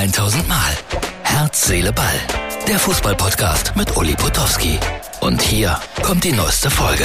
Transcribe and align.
1000 0.00 0.48
Mal. 0.48 0.78
Herz, 1.24 1.66
Seele, 1.66 1.92
Ball. 1.92 2.18
Der 2.66 2.78
Fußballpodcast 2.78 3.76
mit 3.76 3.98
Uli 3.98 4.14
Potowski. 4.14 4.78
Und 5.20 5.42
hier 5.42 5.78
kommt 6.02 6.24
die 6.24 6.32
neueste 6.32 6.70
Folge. 6.70 7.04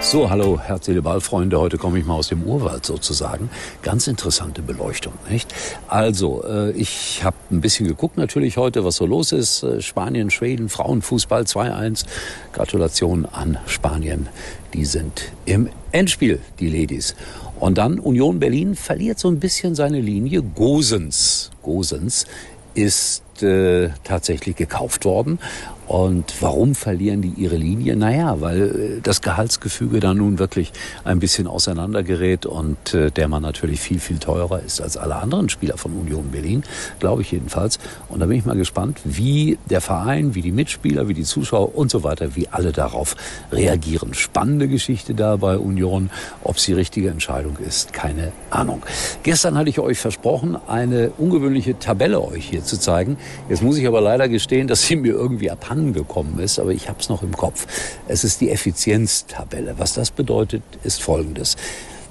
So, 0.00 0.30
hallo, 0.30 0.60
herzliche 0.60 1.02
Ballfreunde. 1.02 1.58
Heute 1.58 1.78
komme 1.78 1.98
ich 1.98 2.04
mal 2.04 2.14
aus 2.14 2.28
dem 2.28 2.44
Urwald 2.44 2.86
sozusagen. 2.86 3.50
Ganz 3.82 4.06
interessante 4.06 4.62
Beleuchtung, 4.62 5.14
nicht? 5.28 5.52
Also, 5.88 6.44
äh, 6.44 6.70
ich 6.72 7.24
habe 7.24 7.36
ein 7.50 7.60
bisschen 7.60 7.88
geguckt 7.88 8.16
natürlich 8.16 8.56
heute, 8.56 8.84
was 8.84 8.96
so 8.96 9.06
los 9.06 9.32
ist. 9.32 9.64
Äh, 9.64 9.80
Spanien, 9.80 10.30
Schweden, 10.30 10.68
Frauenfußball 10.68 11.42
2-1. 11.42 12.04
Gratulation 12.52 13.26
an 13.26 13.58
Spanien. 13.66 14.28
Die 14.74 14.84
sind 14.84 15.32
im 15.44 15.70
Endspiel, 15.90 16.40
die 16.60 16.68
Ladies. 16.68 17.16
Und 17.58 17.78
dann 17.78 17.98
Union 17.98 18.38
Berlin 18.38 18.76
verliert 18.76 19.18
so 19.18 19.28
ein 19.28 19.40
bisschen 19.40 19.74
seine 19.74 20.00
Linie. 20.00 20.42
Gosens, 20.42 21.50
Gosens 21.62 22.26
ist 22.74 23.22
äh, 23.42 23.90
tatsächlich 24.04 24.56
gekauft 24.56 25.04
worden 25.04 25.38
und 25.86 26.34
warum 26.40 26.74
verlieren 26.74 27.22
die 27.22 27.32
ihre 27.36 27.56
Linie? 27.56 27.96
Naja, 27.96 28.40
weil 28.40 28.62
äh, 28.62 29.00
das 29.02 29.22
Gehaltsgefüge 29.22 30.00
da 30.00 30.14
nun 30.14 30.40
wirklich 30.40 30.72
ein 31.04 31.20
bisschen 31.20 31.46
auseinandergerät 31.46 32.44
und 32.44 32.92
äh, 32.92 33.10
der 33.12 33.28
Mann 33.28 33.42
natürlich 33.42 33.80
viel, 33.80 34.00
viel 34.00 34.18
teurer 34.18 34.60
ist 34.60 34.80
als 34.80 34.96
alle 34.96 35.16
anderen 35.16 35.48
Spieler 35.48 35.78
von 35.78 35.92
Union 35.92 36.30
Berlin, 36.32 36.64
glaube 36.98 37.22
ich 37.22 37.30
jedenfalls. 37.30 37.78
Und 38.08 38.18
da 38.18 38.26
bin 38.26 38.36
ich 38.36 38.44
mal 38.44 38.56
gespannt, 38.56 38.98
wie 39.04 39.58
der 39.70 39.80
Verein, 39.80 40.34
wie 40.34 40.42
die 40.42 40.50
Mitspieler, 40.50 41.06
wie 41.06 41.14
die 41.14 41.22
Zuschauer 41.22 41.76
und 41.76 41.90
so 41.90 42.02
weiter, 42.02 42.34
wie 42.34 42.48
alle 42.48 42.72
darauf 42.72 43.14
reagieren. 43.52 44.12
Spannende 44.12 44.66
Geschichte 44.66 45.14
da 45.14 45.36
bei 45.36 45.56
Union. 45.56 46.10
Ob 46.42 46.56
es 46.56 46.64
die 46.64 46.72
richtige 46.72 47.10
Entscheidung 47.10 47.58
ist, 47.58 47.92
keine 47.92 48.32
Ahnung. 48.50 48.82
Gestern 49.22 49.56
hatte 49.56 49.70
ich 49.70 49.78
euch 49.78 49.98
versprochen, 49.98 50.56
eine 50.66 51.10
ungewöhnliche 51.16 51.78
Tabelle 51.78 52.20
euch 52.20 52.46
hier 52.48 52.64
zu 52.64 52.78
zeigen. 52.78 53.18
Jetzt 53.48 53.62
muss 53.62 53.76
ich 53.78 53.86
aber 53.86 54.00
leider 54.00 54.28
gestehen, 54.28 54.66
dass 54.68 54.86
sie 54.86 54.96
mir 54.96 55.12
irgendwie 55.12 55.50
abhanden 55.50 55.92
gekommen 55.92 56.38
ist, 56.38 56.58
aber 56.58 56.72
ich 56.72 56.88
habe 56.88 57.00
es 57.00 57.08
noch 57.08 57.22
im 57.22 57.36
Kopf. 57.36 57.66
Es 58.08 58.24
ist 58.24 58.40
die 58.40 58.50
Effizienztabelle. 58.50 59.74
Was 59.78 59.94
das 59.94 60.10
bedeutet, 60.10 60.62
ist 60.82 61.02
Folgendes. 61.02 61.56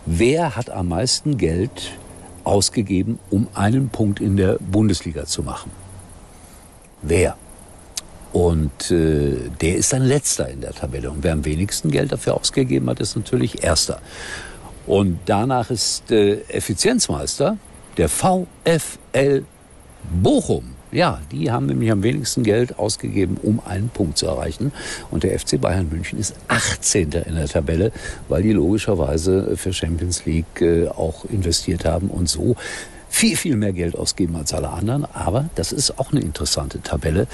Wer 0.05 0.55
hat 0.55 0.69
am 0.69 0.89
meisten 0.89 1.37
Geld 1.37 1.91
ausgegeben, 2.43 3.19
um 3.29 3.47
einen 3.53 3.89
Punkt 3.89 4.19
in 4.19 4.37
der 4.37 4.57
Bundesliga 4.59 5.25
zu 5.25 5.43
machen? 5.43 5.71
Wer? 7.01 7.35
Und 8.31 8.91
äh, 8.91 9.49
der 9.61 9.77
ist 9.77 9.93
dann 9.93 10.03
letzter 10.03 10.49
in 10.49 10.61
der 10.61 10.73
Tabelle. 10.73 11.09
Und 11.09 11.23
wer 11.23 11.33
am 11.33 11.45
wenigsten 11.45 11.89
Geld 11.89 12.11
dafür 12.11 12.35
ausgegeben 12.35 12.89
hat, 12.89 12.99
ist 12.99 13.15
natürlich 13.15 13.63
erster. 13.63 14.01
Und 14.85 15.19
danach 15.25 15.69
ist 15.69 16.11
äh, 16.11 16.41
Effizienzmeister 16.49 17.57
der 17.97 18.09
VfL 18.09 19.43
Bochum. 20.21 20.75
Ja, 20.95 21.19
die 21.29 21.51
haben 21.51 21.65
nämlich 21.65 21.91
am 21.91 22.03
wenigsten 22.03 22.43
Geld 22.43 22.79
ausgegeben, 22.79 23.35
um 23.43 23.59
einen 23.65 23.89
Punkt 23.89 24.17
zu 24.17 24.27
erreichen. 24.27 24.71
Und 25.11 25.23
der 25.23 25.37
FC 25.37 25.59
Bayern 25.59 25.89
München 25.89 26.17
ist 26.17 26.35
18. 26.47 27.11
in 27.11 27.35
der 27.35 27.49
Tabelle, 27.49 27.91
weil 28.29 28.43
die 28.43 28.53
logischerweise 28.53 29.57
für 29.57 29.73
Champions 29.73 30.25
League 30.25 30.61
äh, 30.61 30.87
auch 30.87 31.25
investiert 31.25 31.83
haben 31.83 32.07
und 32.07 32.29
so 32.29 32.55
viel, 33.09 33.35
viel 33.35 33.57
mehr 33.57 33.73
Geld 33.73 33.97
ausgeben 33.97 34.37
als 34.37 34.53
alle 34.53 34.69
anderen. 34.69 35.03
Aber 35.13 35.49
das 35.55 35.73
ist 35.73 35.99
auch 35.99 36.13
eine 36.13 36.21
interessante 36.21 36.81
Tabelle. 36.81 37.27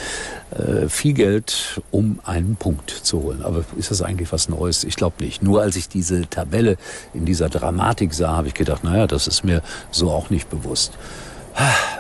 Äh, 0.50 0.90
viel 0.90 1.14
Geld, 1.14 1.84
um 1.92 2.20
einen 2.24 2.56
Punkt 2.56 2.90
zu 2.90 3.22
holen. 3.22 3.44
Aber 3.44 3.64
ist 3.78 3.92
das 3.92 4.02
eigentlich 4.02 4.32
was 4.32 4.50
Neues? 4.50 4.84
Ich 4.84 4.96
glaube 4.96 5.24
nicht. 5.24 5.44
Nur 5.44 5.62
als 5.62 5.76
ich 5.76 5.88
diese 5.88 6.28
Tabelle 6.28 6.78
in 7.14 7.26
dieser 7.26 7.50
Dramatik 7.50 8.16
sah, 8.16 8.38
habe 8.38 8.48
ich 8.48 8.56
gedacht, 8.56 8.84
naja, 8.84 9.06
das 9.06 9.28
ist 9.28 9.44
mir 9.44 9.62
so 9.92 10.10
auch 10.10 10.32
nicht 10.32 10.50
bewusst. 10.50 10.94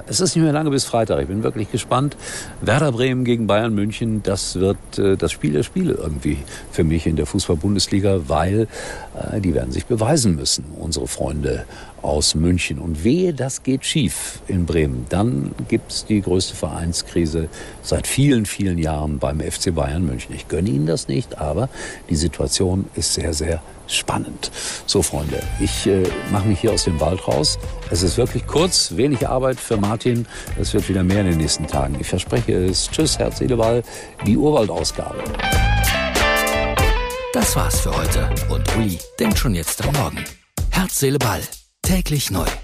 Es 0.07 0.19
ist 0.19 0.35
nicht 0.35 0.43
mehr 0.43 0.53
lange 0.53 0.69
bis 0.69 0.85
Freitag. 0.85 1.21
Ich 1.21 1.27
bin 1.27 1.43
wirklich 1.43 1.71
gespannt. 1.71 2.17
Werder 2.61 2.91
Bremen 2.91 3.23
gegen 3.23 3.47
Bayern 3.47 3.73
München, 3.73 4.23
das 4.23 4.59
wird 4.59 4.77
äh, 4.97 5.15
das 5.15 5.31
Spiel 5.31 5.53
der 5.53 5.63
Spiele 5.63 5.93
irgendwie 5.93 6.37
für 6.71 6.83
mich 6.83 7.07
in 7.07 7.15
der 7.15 7.25
Fußball-Bundesliga, 7.25 8.21
weil 8.27 8.67
äh, 9.31 9.39
die 9.41 9.53
werden 9.53 9.71
sich 9.71 9.85
beweisen 9.85 10.35
müssen, 10.35 10.65
unsere 10.77 11.07
Freunde 11.07 11.65
aus 12.01 12.35
München. 12.35 12.79
Und 12.79 13.03
wehe, 13.03 13.33
das 13.33 13.63
geht 13.63 13.85
schief 13.85 14.41
in 14.47 14.65
Bremen. 14.65 15.05
Dann 15.09 15.51
gibt's 15.67 16.05
die 16.05 16.21
größte 16.21 16.55
Vereinskrise 16.55 17.49
seit 17.81 18.07
vielen, 18.07 18.45
vielen 18.45 18.77
Jahren 18.77 19.19
beim 19.19 19.39
FC 19.39 19.73
Bayern 19.73 20.05
München. 20.05 20.33
Ich 20.35 20.47
gönne 20.47 20.69
Ihnen 20.69 20.85
das 20.85 21.07
nicht, 21.07 21.37
aber 21.37 21.69
die 22.09 22.15
Situation 22.15 22.85
ist 22.95 23.13
sehr, 23.13 23.33
sehr 23.33 23.61
spannend. 23.87 24.51
So, 24.85 25.01
Freunde, 25.01 25.41
ich 25.59 25.85
äh, 25.87 26.03
mache 26.31 26.47
mich 26.47 26.61
hier 26.61 26.71
aus 26.71 26.85
dem 26.85 26.99
Wald 26.99 27.27
raus. 27.27 27.59
Es 27.89 28.03
ist 28.03 28.17
wirklich 28.17 28.47
kurz, 28.47 28.95
wenig 28.95 29.27
Arbeit 29.27 29.59
für 29.59 29.77
Martin. 29.77 30.25
Es 30.59 30.73
wird 30.73 30.87
wieder 30.89 31.03
mehr 31.03 31.21
in 31.21 31.27
den 31.27 31.37
nächsten 31.37 31.67
Tagen. 31.67 31.97
Ich 31.99 32.07
verspreche 32.07 32.53
es. 32.53 32.89
Tschüss, 32.89 33.19
Herz, 33.19 33.39
Seele, 33.39 33.57
Ball, 33.57 33.83
die 34.25 34.37
Urwaldausgabe. 34.37 35.23
Das 37.33 37.55
war's 37.55 37.79
für 37.79 37.95
heute. 37.95 38.29
Und 38.49 38.63
Uli 38.75 38.99
denkt 39.19 39.37
schon 39.37 39.55
jetzt 39.55 39.85
am 39.85 39.93
Morgen. 39.95 40.23
Herz, 40.69 40.99
Seele, 40.99 41.17
Ball. 41.17 41.41
Täglich 41.91 42.31
neu. 42.31 42.60